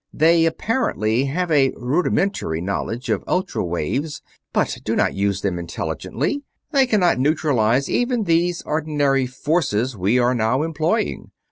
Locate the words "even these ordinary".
7.87-9.27